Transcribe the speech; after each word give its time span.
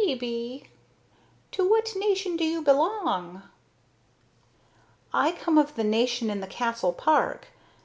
"Maybe. 0.00 0.68
To 1.52 1.64
what 1.70 1.94
nation 1.94 2.36
do 2.36 2.42
you 2.42 2.60
belong?" 2.60 3.44
"I 5.14 5.30
come 5.30 5.58
of 5.58 5.76
the 5.76 5.84
nation 5.84 6.28
in 6.28 6.40
the 6.40 6.48
castle 6.48 6.92
park. 6.92 7.46